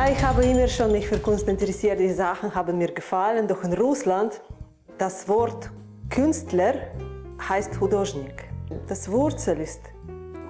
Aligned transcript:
Ja, 0.00 0.08
ich 0.10 0.22
habe 0.22 0.44
immer 0.44 0.68
schon 0.68 0.92
mich 0.92 1.06
für 1.06 1.18
Kunst 1.18 1.48
interessiert. 1.48 2.00
Die 2.00 2.12
Sachen 2.12 2.54
haben 2.54 2.78
mir 2.78 2.92
gefallen. 2.92 3.46
Doch 3.46 3.62
in 3.64 3.72
Russland, 3.72 4.40
das 4.98 5.28
Wort 5.28 5.70
Künstler 6.10 6.74
heißt 7.48 7.80
Hudожник. 7.80 8.44
Das 8.88 9.10
Wurzel 9.10 9.60
ist 9.60 9.80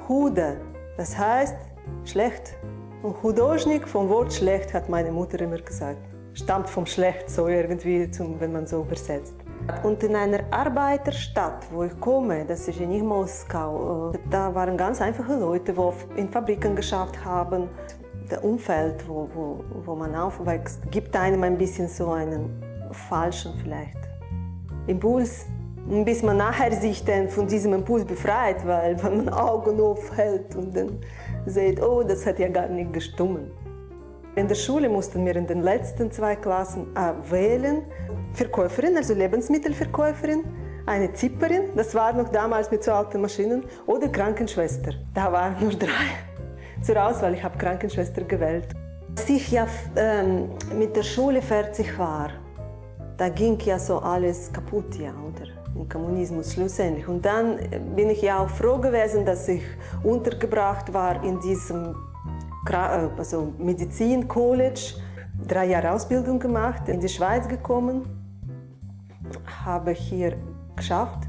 Hude, 0.09 0.61
das 0.97 1.17
heißt 1.17 1.57
schlecht. 2.05 2.55
Und 3.03 3.23
Hudожник 3.23 3.87
vom 3.87 4.09
Wort 4.09 4.33
schlecht 4.33 4.73
hat 4.73 4.89
meine 4.89 5.13
Mutter 5.13 5.41
immer 5.41 5.59
gesagt. 5.59 5.99
Stammt 6.35 6.69
vom 6.69 6.87
Schlecht, 6.87 7.31
so 7.31 7.49
irgendwie, 7.49 8.09
wenn 8.39 8.53
man 8.53 8.67
so 8.67 8.83
übersetzt. 8.83 9.35
Und 9.83 10.03
in 10.03 10.15
einer 10.15 10.41
Arbeiterstadt, 10.51 11.67
wo 11.73 11.85
ich 11.85 11.99
komme, 11.99 12.45
das 12.45 12.69
ist 12.69 12.79
nicht 12.79 13.05
Moskau, 13.05 14.13
äh, 14.13 14.19
da 14.31 14.55
waren 14.55 14.77
ganz 14.77 15.01
einfache 15.01 15.35
Leute, 15.37 15.73
die 15.73 16.21
in 16.21 16.29
Fabriken 16.29 16.77
geschafft 16.77 17.25
haben. 17.25 17.69
Das 18.32 18.42
Umfeld, 18.44 19.06
wo, 19.10 19.28
wo, 19.36 19.60
wo 19.86 19.94
man 19.94 20.16
aufwächst, 20.16 20.90
gibt 20.90 21.14
einem 21.18 21.44
ein 21.44 21.58
bisschen 21.58 21.90
so 21.90 22.12
einen 22.12 22.64
falschen 23.10 23.52
vielleicht 23.62 23.98
Impuls, 24.88 25.48
bis 26.06 26.24
man 26.24 26.38
nachher 26.38 26.72
sich 26.72 27.04
dann 27.04 27.28
von 27.28 27.46
diesem 27.46 27.74
Impuls 27.74 28.06
befreit, 28.06 28.66
weil 28.66 29.04
wenn 29.04 29.26
man 29.26 29.30
Augen 29.34 29.82
aufhält 29.82 30.56
und 30.56 30.74
dann 30.74 31.00
sieht, 31.46 31.84
oh, 31.84 32.04
das 32.04 32.26
hat 32.26 32.40
ja 32.40 32.48
gar 32.48 32.70
nicht 32.70 32.94
gestummen. 32.94 33.52
In 34.38 34.48
der 34.48 34.56
Schule 34.56 34.88
mussten 34.88 35.26
wir 35.26 35.36
in 35.36 35.46
den 35.46 35.62
letzten 35.62 36.10
zwei 36.10 36.38
Klassen 36.38 36.88
äh, 36.96 37.12
wählen, 37.30 37.82
Verkäuferin, 38.32 38.96
also 38.96 39.14
Lebensmittelverkäuferin, 39.14 40.46
eine 40.86 41.12
Zipperin, 41.12 41.64
das 41.76 41.94
war 41.94 42.14
noch 42.14 42.30
damals 42.30 42.72
mit 42.72 42.82
so 42.82 42.94
alten 42.94 43.20
Maschinen, 43.20 43.66
oder 43.88 44.08
Krankenschwester. 44.08 44.94
Da 45.14 45.34
waren 45.34 45.58
nur 45.60 45.72
drei 45.72 46.31
zur 46.82 47.04
Auswahl. 47.04 47.34
Ich 47.34 47.44
habe 47.44 47.58
Krankenschwester 47.58 48.24
gewählt. 48.24 48.68
Als 49.10 49.30
ich 49.30 49.52
ja 49.52 49.68
ähm, 49.96 50.50
mit 50.78 50.96
der 50.96 51.04
Schule 51.04 51.42
fertig 51.42 51.98
war, 51.98 52.30
da 53.18 53.30
ging 53.30 53.60
ja 53.60 53.78
so 53.78 54.00
alles 54.00 54.52
kaputt, 54.52 54.96
ja, 54.96 55.12
oder? 55.12 55.48
Im 55.76 55.88
Kommunismus 55.88 56.54
schlussendlich. 56.54 57.08
Und 57.08 57.24
dann 57.26 57.58
bin 57.96 58.10
ich 58.10 58.22
ja 58.22 58.40
auch 58.40 58.50
froh 58.50 58.78
gewesen, 58.78 59.26
dass 59.26 59.48
ich 59.48 59.62
untergebracht 60.04 60.94
war 60.94 61.24
in 61.24 61.40
diesem 61.40 61.96
äh, 62.70 63.10
also 63.18 63.54
Medizin 63.58 64.28
College, 64.28 64.96
drei 65.48 65.68
Jahre 65.68 65.92
Ausbildung 65.92 66.40
gemacht, 66.40 66.88
in 66.88 67.00
die 67.00 67.10
Schweiz 67.10 67.48
gekommen, 67.48 68.04
habe 69.66 69.92
hier 69.92 70.36
geschafft. 70.76 71.24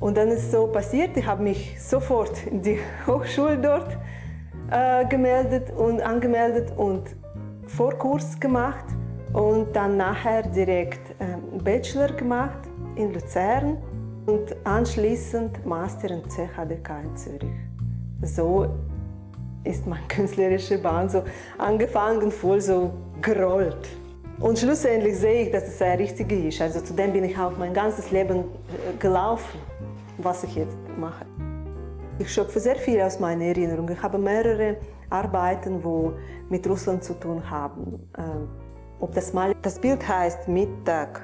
Und 0.00 0.16
dann 0.16 0.28
ist 0.28 0.50
so 0.50 0.66
passiert, 0.68 1.16
ich 1.16 1.26
habe 1.26 1.42
mich 1.42 1.76
sofort 1.82 2.46
in 2.46 2.62
die 2.62 2.78
Hochschule 3.06 3.58
dort 3.58 3.96
äh, 4.70 5.06
gemeldet 5.06 5.70
und 5.70 6.00
angemeldet 6.00 6.72
und 6.76 7.02
Vorkurs 7.66 8.38
gemacht 8.38 8.84
und 9.32 9.74
dann 9.74 9.96
nachher 9.96 10.42
direkt 10.42 11.10
äh, 11.20 11.36
Bachelor 11.62 12.08
gemacht 12.08 12.58
in 12.96 13.12
Luzern 13.12 13.78
und 14.26 14.54
anschließend 14.64 15.64
Master 15.64 16.10
in 16.10 16.22
CHDK 16.28 16.90
in 17.04 17.16
Zürich. 17.16 17.50
So 18.22 18.66
ist 19.64 19.86
mein 19.86 20.00
künstlerische 20.08 20.78
Bahn 20.78 21.08
so 21.08 21.22
angefangen, 21.58 22.30
voll 22.30 22.60
so 22.60 22.92
gerollt. 23.20 23.88
Und 24.40 24.58
schlussendlich 24.58 25.16
sehe 25.16 25.46
ich, 25.46 25.50
dass 25.50 25.66
es 25.66 25.78
das 25.78 25.98
Richtige 25.98 26.36
ist. 26.46 26.60
Also 26.60 26.80
zu 26.80 26.94
dem 26.94 27.12
bin 27.12 27.24
ich 27.24 27.36
auch 27.36 27.56
mein 27.56 27.74
ganzes 27.74 28.10
Leben 28.10 28.40
äh, 28.40 28.96
gelaufen, 28.98 29.58
was 30.18 30.44
ich 30.44 30.54
jetzt 30.54 30.76
mache. 30.96 31.26
Ich 32.20 32.32
schöpfe 32.32 32.58
sehr 32.58 32.76
viel 32.76 33.00
aus 33.00 33.20
meiner 33.20 33.44
Erinnerung. 33.44 33.88
Ich 33.90 34.02
habe 34.02 34.18
mehrere 34.18 34.76
Arbeiten, 35.08 35.80
die 35.80 36.52
mit 36.52 36.68
Russland 36.68 37.04
zu 37.04 37.14
tun 37.14 37.48
haben. 37.48 38.10
Ähm, 38.18 38.48
ob 38.98 39.14
das 39.14 39.32
mal 39.32 39.54
das 39.62 39.78
Bild 39.78 40.06
heißt 40.06 40.48
Mittag, 40.48 41.20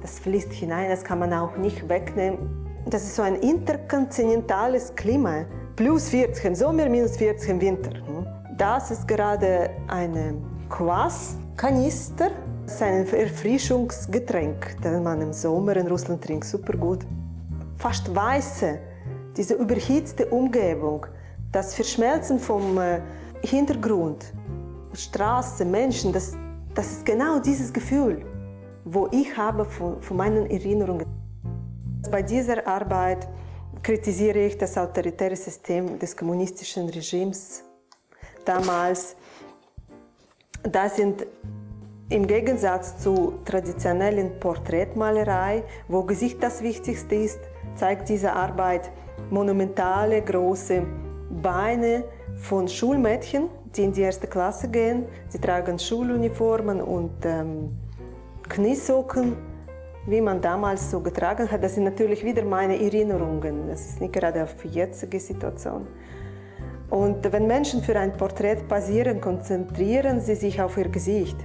das 0.00 0.20
fließt 0.20 0.52
hinein, 0.52 0.90
das 0.90 1.02
kann 1.02 1.18
man 1.18 1.32
auch 1.32 1.56
nicht 1.56 1.88
wegnehmen. 1.88 2.66
Das 2.88 3.02
ist 3.02 3.16
so 3.16 3.22
ein 3.22 3.34
interkontinentales 3.34 4.94
Klima. 4.94 5.44
Plus 5.74 6.10
40 6.10 6.44
im 6.44 6.54
Sommer, 6.54 6.88
minus 6.88 7.16
40 7.16 7.50
im 7.50 7.60
Winter. 7.60 7.90
Hm? 7.90 8.26
Das 8.56 8.92
ist 8.92 9.08
gerade 9.08 9.70
ein 9.88 10.44
Quass-Kanister. 10.70 12.30
Das 12.64 12.76
ist 12.76 12.82
ein 12.82 13.06
Erfrischungsgetränk, 13.08 14.76
das 14.80 15.02
man 15.02 15.20
im 15.20 15.32
Sommer 15.32 15.76
in 15.76 15.88
Russland 15.88 16.22
trinkt. 16.22 16.44
Super 16.44 16.76
gut. 16.78 17.04
Fast 17.76 18.14
weiße, 18.14 18.78
diese 19.36 19.54
überhitzte 19.54 20.26
Umgebung, 20.26 21.06
das 21.52 21.74
Verschmelzen 21.74 22.38
vom 22.38 22.78
äh, 22.78 23.00
Hintergrund, 23.42 24.32
Straße, 24.92 25.64
Menschen, 25.64 26.12
das 26.12 26.32
das 26.76 26.92
ist 26.92 27.06
genau 27.06 27.38
dieses 27.38 27.72
Gefühl, 27.72 28.26
wo 28.84 29.08
ich 29.10 29.34
habe 29.34 29.64
von, 29.64 30.02
von 30.02 30.16
meinen 30.18 30.44
Erinnerungen. 30.50 31.06
Bei 32.10 32.20
dieser 32.20 32.66
Arbeit 32.66 33.26
kritisiere 33.82 34.40
ich 34.40 34.58
das 34.58 34.76
autoritäre 34.76 35.36
System 35.36 35.98
des 35.98 36.14
kommunistischen 36.14 36.90
Regimes 36.90 37.64
damals. 38.44 39.16
Das 40.64 40.96
sind 40.96 41.26
im 42.10 42.26
Gegensatz 42.26 42.98
zu 42.98 43.38
traditionellen 43.46 44.38
Porträtmalerei, 44.38 45.64
wo 45.88 46.02
Gesicht 46.02 46.42
das 46.42 46.62
Wichtigste 46.62 47.14
ist, 47.14 47.40
zeigt 47.74 48.10
diese 48.10 48.34
Arbeit 48.34 48.90
monumentale, 49.30 50.22
große 50.22 50.82
Beine 51.42 52.04
von 52.36 52.68
Schulmädchen, 52.68 53.48
die 53.74 53.84
in 53.84 53.92
die 53.92 54.02
erste 54.02 54.26
Klasse 54.26 54.68
gehen. 54.68 55.06
Sie 55.28 55.38
tragen 55.38 55.78
Schuluniformen 55.78 56.80
und 56.80 57.24
ähm, 57.24 57.70
Kniesocken, 58.48 59.36
wie 60.06 60.20
man 60.20 60.40
damals 60.40 60.90
so 60.90 61.00
getragen 61.00 61.50
hat. 61.50 61.62
Das 61.62 61.74
sind 61.74 61.84
natürlich 61.84 62.24
wieder 62.24 62.44
meine 62.44 62.80
Erinnerungen. 62.80 63.68
Das 63.68 63.88
ist 63.88 64.00
nicht 64.00 64.12
gerade 64.12 64.42
auf 64.42 64.54
die 64.62 64.68
jetzige 64.68 65.18
Situation. 65.18 65.86
Und 66.88 67.32
wenn 67.32 67.48
Menschen 67.48 67.82
für 67.82 67.98
ein 67.98 68.12
Porträt 68.12 68.62
passieren, 68.68 69.20
konzentrieren 69.20 70.20
sie 70.20 70.36
sich 70.36 70.62
auf 70.62 70.78
ihr 70.78 70.88
Gesicht 70.88 71.36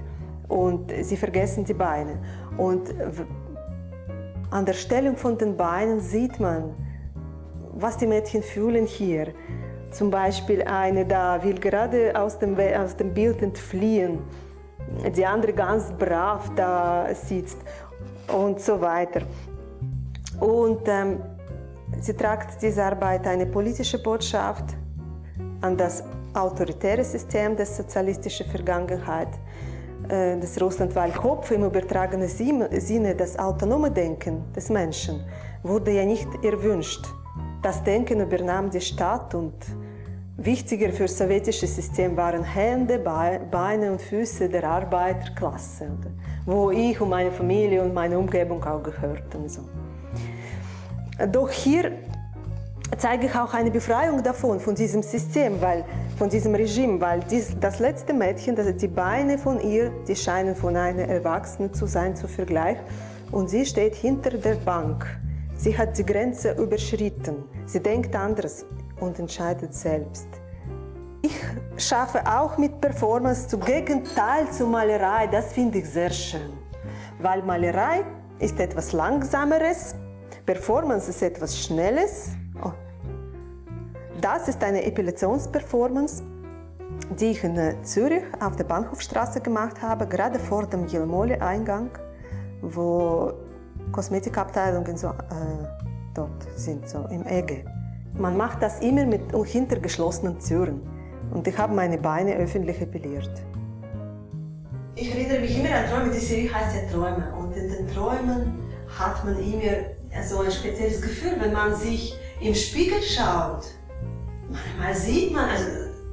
und 0.46 0.92
sie 1.02 1.16
vergessen 1.16 1.64
die 1.64 1.74
Beine. 1.74 2.18
Und 2.56 2.94
an 4.50 4.66
der 4.66 4.74
Stellung 4.74 5.16
von 5.16 5.36
den 5.36 5.56
Beinen 5.56 5.98
sieht 5.98 6.38
man, 6.38 6.74
was 7.74 7.96
die 7.96 8.06
Mädchen 8.06 8.42
fühlen 8.42 8.86
hier. 8.86 9.28
Zum 9.90 10.10
Beispiel 10.10 10.62
eine 10.62 11.04
da 11.04 11.42
will 11.42 11.58
gerade 11.58 12.12
aus 12.14 12.38
dem, 12.38 12.56
aus 12.58 12.96
dem 12.96 13.12
Bild 13.12 13.42
entfliehen, 13.42 14.20
die 15.14 15.24
andere 15.24 15.52
ganz 15.52 15.92
brav 15.92 16.50
da 16.56 17.06
sitzt 17.14 17.58
und 18.32 18.60
so 18.60 18.80
weiter. 18.80 19.22
Und 20.40 20.80
ähm, 20.86 21.20
sie 22.00 22.14
tragt 22.14 22.60
diese 22.62 22.82
Arbeit 22.82 23.26
eine 23.26 23.46
politische 23.46 24.02
Botschaft 24.02 24.64
an 25.60 25.76
das 25.76 26.02
autoritäre 26.34 27.04
System 27.04 27.54
der 27.56 27.66
sozialistischen 27.66 28.46
Vergangenheit 28.46 29.28
äh, 30.08 30.38
des 30.38 30.60
Russland, 30.60 30.94
weil 30.96 31.12
Kopf 31.12 31.50
im 31.50 31.64
übertragenen 31.64 32.28
Sinne 32.28 33.14
das 33.14 33.38
autonome 33.38 33.90
Denken 33.90 34.52
des 34.54 34.70
Menschen 34.70 35.24
wurde 35.62 35.92
ja 35.92 36.04
nicht 36.04 36.28
erwünscht. 36.42 37.06
Das 37.62 37.84
Denken 37.84 38.20
übernahm 38.20 38.70
die 38.70 38.80
Stadt 38.80 39.36
und 39.36 39.54
wichtiger 40.36 40.90
für 40.90 41.04
das 41.04 41.16
sowjetische 41.16 41.68
System 41.68 42.16
waren 42.16 42.42
Hände, 42.42 42.98
Beine 42.98 43.92
und 43.92 44.02
Füße 44.02 44.48
der 44.48 44.64
Arbeiterklasse, 44.64 45.86
wo 46.44 46.72
ich 46.72 47.00
und 47.00 47.10
meine 47.10 47.30
Familie 47.30 47.82
und 47.82 47.94
meine 47.94 48.18
Umgebung 48.18 48.64
auch 48.64 48.82
gehörten. 48.82 49.46
Doch 51.30 51.50
hier 51.50 51.92
zeige 52.98 53.26
ich 53.26 53.34
auch 53.36 53.54
eine 53.54 53.70
Befreiung 53.70 54.24
davon, 54.24 54.58
von 54.58 54.74
diesem 54.74 55.04
System, 55.04 55.60
weil, 55.60 55.84
von 56.18 56.28
diesem 56.28 56.56
Regime, 56.56 57.00
weil 57.00 57.20
dies, 57.30 57.54
das 57.60 57.78
letzte 57.78 58.12
Mädchen, 58.12 58.56
das, 58.56 58.74
die 58.76 58.88
Beine 58.88 59.38
von 59.38 59.60
ihr, 59.60 59.92
die 60.08 60.16
scheinen 60.16 60.56
von 60.56 60.76
einer 60.76 61.04
Erwachsenen 61.04 61.72
zu 61.72 61.86
sein, 61.86 62.16
zu 62.16 62.26
Vergleich, 62.26 62.78
und 63.30 63.48
sie 63.48 63.64
steht 63.64 63.94
hinter 63.94 64.30
der 64.30 64.56
Bank. 64.56 65.06
Sie 65.62 65.78
hat 65.78 65.96
die 65.96 66.04
Grenze 66.04 66.54
überschritten. 66.54 67.44
Sie 67.66 67.78
denkt 67.78 68.16
anders 68.16 68.66
und 68.98 69.20
entscheidet 69.20 69.72
selbst. 69.72 70.26
Ich 71.22 71.40
schaffe 71.76 72.26
auch 72.26 72.58
mit 72.58 72.80
Performance 72.80 73.46
zu 73.46 73.58
Gegenteil 73.58 74.50
zur 74.50 74.66
Malerei. 74.66 75.28
Das 75.28 75.52
finde 75.52 75.78
ich 75.78 75.88
sehr 75.88 76.10
schön. 76.10 76.52
Weil 77.20 77.44
Malerei 77.44 78.04
ist 78.40 78.58
etwas 78.58 78.92
Langsameres, 78.92 79.94
Performance 80.44 81.08
ist 81.10 81.22
etwas 81.22 81.56
Schnelles. 81.56 82.30
Oh. 82.60 82.72
Das 84.20 84.48
ist 84.48 84.64
eine 84.64 84.84
Epilationsperformance, 84.84 86.24
die 87.20 87.26
ich 87.26 87.44
in 87.44 87.56
äh, 87.56 87.80
Zürich 87.82 88.24
auf 88.40 88.56
der 88.56 88.64
Bahnhofstraße 88.64 89.40
gemacht 89.40 89.80
habe, 89.80 90.08
gerade 90.08 90.40
vor 90.40 90.66
dem 90.66 90.86
Gilmole-Eingang, 90.88 91.90
wo 92.62 93.32
Kosmetikabteilungen 93.90 94.96
so, 94.96 95.08
äh, 95.08 95.12
dort 96.14 96.46
sind, 96.56 96.88
so 96.88 97.06
im 97.10 97.26
Ege. 97.26 97.64
Man 98.14 98.36
macht 98.36 98.62
das 98.62 98.80
immer 98.80 99.06
mit 99.06 99.22
hinter 99.46 99.76
geschlossenen 99.80 100.38
Türen. 100.38 100.80
Und 101.32 101.48
ich 101.48 101.56
habe 101.56 101.74
meine 101.74 101.98
Beine 101.98 102.36
öffentlich 102.36 102.80
epiliert. 102.80 103.30
Ich 104.94 105.14
erinnere 105.14 105.40
mich 105.40 105.58
immer 105.58 105.74
an 105.74 105.86
Träume, 105.88 106.12
die 106.12 106.18
Serie 106.18 106.54
heißt 106.54 106.76
ja 106.76 106.90
Träume. 106.90 107.34
Und 107.34 107.56
in 107.56 107.70
den 107.70 107.88
Träumen 107.88 108.58
hat 108.98 109.24
man 109.24 109.38
immer 109.38 110.22
so 110.22 110.40
ein 110.40 110.50
spezielles 110.50 111.00
Gefühl, 111.00 111.32
wenn 111.40 111.52
man 111.52 111.74
sich 111.74 112.14
im 112.40 112.54
Spiegel 112.54 113.00
schaut. 113.00 113.64
Manchmal 114.50 114.94
sieht 114.94 115.32
man, 115.32 115.48
also 115.48 115.64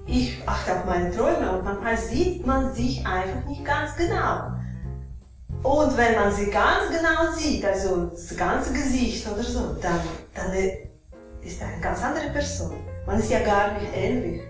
ich 0.06 0.42
achte 0.46 0.76
auf 0.78 0.86
meine 0.86 1.12
Träume 1.12 1.58
und 1.58 1.66
manchmal 1.66 1.98
sieht 1.98 2.48
man 2.48 2.74
sich 2.74 3.06
einfach 3.06 3.46
nicht 3.48 3.66
ganz 3.66 3.96
genau. 3.98 4.54
Und 5.64 5.98
wenn 5.98 6.16
man 6.16 6.32
sie 6.32 6.50
ganz 6.50 6.90
genau 6.90 7.32
sieht, 7.34 7.66
also 7.66 8.06
das 8.06 8.36
ganze 8.38 8.72
Gesicht 8.72 9.28
oder 9.30 9.44
so, 9.44 9.76
dann, 9.82 10.00
dann 10.34 10.54
ist 11.42 11.62
eine 11.62 11.82
ganz 11.82 12.02
andere 12.02 12.30
Person. 12.30 12.78
Man 13.06 13.20
ist 13.20 13.30
ja 13.30 13.40
gar 13.40 13.74
nicht 13.74 13.88
ähnlich. 13.94 14.42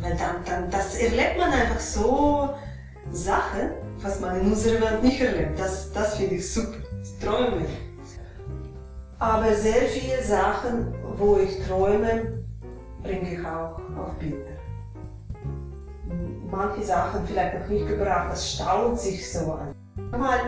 Weil 0.00 0.16
dann, 0.16 0.44
dann, 0.44 0.70
das 0.70 0.96
erlebt 0.96 1.38
man 1.38 1.50
einfach 1.50 1.80
so 1.80 2.50
Sachen, 3.10 3.70
was 4.02 4.20
man 4.20 4.40
in 4.40 4.52
unserer 4.52 4.80
Welt 4.80 5.02
nicht 5.02 5.20
erlebt. 5.20 5.58
Das, 5.58 5.90
das 5.92 6.16
finde 6.16 6.34
ich 6.34 6.52
super. 6.52 6.78
Ich 7.02 7.18
träume. 7.24 7.64
Aber 9.18 9.54
sehr 9.54 9.82
viele 9.88 10.22
Sachen, 10.22 10.94
wo 11.16 11.38
ich 11.38 11.66
träume, 11.66 12.44
bringe 13.02 13.34
ich 13.34 13.40
auch 13.40 13.78
auf 13.96 14.14
Bilder. 14.18 14.50
Manche 16.50 16.82
Sachen 16.82 17.26
vielleicht 17.26 17.58
noch 17.58 17.68
nicht 17.68 17.88
gebracht, 17.88 18.32
das 18.32 18.52
staut 18.52 19.00
sich 19.00 19.32
so 19.32 19.52
an. 19.52 19.74
Mal, 19.96 20.40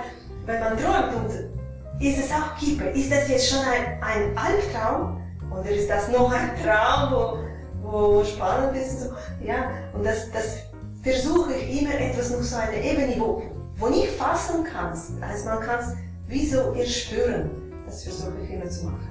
wenn 0.44 0.60
man 0.60 0.76
träumt 0.76 1.14
und 1.16 2.00
ist 2.00 2.18
es 2.18 2.30
auch 2.30 2.56
Kippe, 2.58 2.84
ist 2.90 3.10
das 3.10 3.28
jetzt 3.28 3.48
schon 3.48 3.60
ein, 3.60 4.02
ein 4.02 4.36
Albtraum 4.36 5.20
oder 5.50 5.70
ist 5.70 5.88
das 5.88 6.08
noch 6.08 6.32
ein 6.32 6.50
Traum, 6.62 7.38
wo, 7.82 8.18
wo 8.18 8.24
spannend 8.24 8.76
ist? 8.76 8.92
Und 8.92 8.98
so? 8.98 9.06
Ja, 9.44 9.70
und 9.94 10.04
das, 10.04 10.30
das 10.32 10.58
versuche 11.02 11.54
ich 11.54 11.82
immer 11.82 11.94
etwas 11.94 12.30
noch 12.30 12.42
so 12.42 12.56
eine 12.56 12.82
Ebene, 12.82 13.14
wo, 13.18 13.42
wo 13.76 13.88
nicht 13.88 14.10
fassen 14.10 14.64
kannst. 14.64 15.12
Also 15.20 15.44
man 15.46 15.60
kann 15.60 15.80
es 15.80 15.94
wie 16.26 16.46
so 16.46 16.72
erspüren. 16.72 17.50
Das 17.86 18.02
versuche 18.02 18.34
ich 18.42 18.50
immer 18.50 18.68
zu 18.68 18.86
machen. 18.86 19.08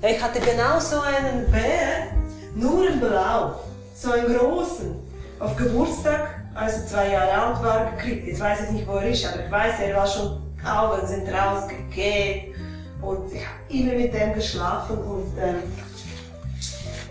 Ich 0.00 0.22
hatte 0.22 0.40
genau 0.40 0.78
so 0.78 1.00
einen 1.00 1.50
Bär, 1.50 2.12
nur 2.54 2.88
in 2.88 3.00
Blau, 3.00 3.56
so 3.94 4.12
einen 4.12 4.34
großen, 4.34 4.96
auf 5.38 5.56
Geburtstag, 5.56 6.41
als 6.54 6.80
er 6.80 6.86
zwei 6.86 7.12
Jahre 7.12 7.32
alt 7.32 7.62
war, 7.62 7.92
gekriegt. 7.92 8.26
Jetzt 8.26 8.40
weiß 8.40 8.64
ich 8.64 8.70
nicht, 8.70 8.88
wo 8.88 8.92
er 8.96 9.08
ist, 9.08 9.26
aber 9.26 9.44
ich 9.44 9.50
weiß, 9.50 9.80
er 9.80 9.96
war 9.96 10.06
schon, 10.06 10.42
Augen 10.64 11.06
sind 11.06 11.28
rausgekehrt 11.28 12.54
und 13.00 13.32
ich 13.32 13.40
habe 13.40 13.58
immer 13.68 13.94
mit 13.94 14.14
dem 14.14 14.32
geschlafen 14.32 14.96
und 14.98 15.26
ähm, 15.40 15.56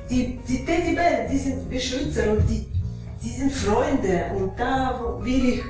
die, 0.10 0.40
die 0.48 0.66
Teddybären, 0.66 1.30
die 1.30 1.38
sind 1.38 1.70
Beschützer 1.70 2.32
und 2.32 2.48
die, 2.50 2.66
die 3.22 3.30
sind 3.30 3.52
Freunde 3.52 4.32
und 4.38 4.58
da 4.58 5.02
will 5.20 5.50
ich, 5.50 5.64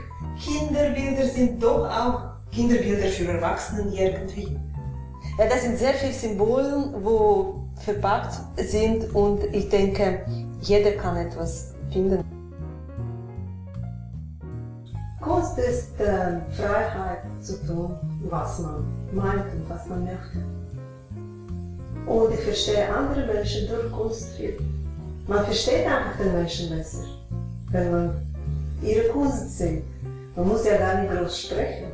Kinderbilder 0.44 1.25
sind 1.25 1.62
doch 1.62 1.89
auch 1.89 2.21
Kinderbilder 2.51 3.07
für 3.07 3.31
Erwachsene 3.31 3.91
irgendwie. 3.95 4.57
Ja, 5.39 5.47
das 5.47 5.63
sind 5.63 5.77
sehr 5.77 5.94
viele 5.94 6.13
Symbole, 6.13 6.94
wo 7.01 7.63
verpackt 7.83 8.33
sind 8.57 9.13
und 9.15 9.44
ich 9.53 9.69
denke, 9.69 10.24
jeder 10.62 10.91
kann 10.91 11.17
etwas 11.17 11.74
finden. 11.91 12.40
Kunst 15.21 15.57
ist 15.59 16.00
äh, 16.00 16.39
Freiheit 16.57 17.19
zu 17.41 17.63
tun, 17.65 17.95
was 18.27 18.59
man 18.59 18.83
meint 19.13 19.53
und 19.53 19.69
was 19.69 19.85
man 19.88 20.03
möchte. 20.03 20.44
Und 22.07 22.33
ich 22.33 22.39
verstehe 22.39 22.89
andere 22.89 23.27
Menschen 23.27 23.68
durch 23.68 23.91
Kunst 23.91 24.29
viel. 24.35 24.57
Man 25.27 25.45
versteht 25.45 25.85
einfach 25.85 26.18
den 26.19 26.33
Menschen 26.33 26.75
besser, 26.75 27.06
wenn 27.71 27.91
man 27.91 28.13
ihre 28.81 29.09
Kunst 29.09 29.57
sieht. 29.57 29.83
Man 30.35 30.47
muss 30.47 30.65
ja 30.65 30.77
gar 30.77 31.01
nicht 31.01 31.13
groß 31.13 31.41
sprechen. 31.41 31.91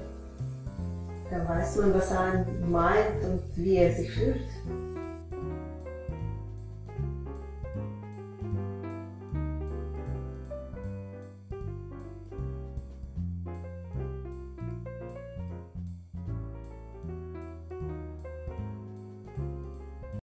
Dann 1.30 1.47
weiß 1.47 1.75
man, 1.77 1.94
was 1.94 2.09
er 2.12 2.45
meint 2.69 3.23
und 3.25 3.41
wie 3.56 3.75
er 3.75 3.94
sich 3.94 4.09
fühlt. 4.09 4.39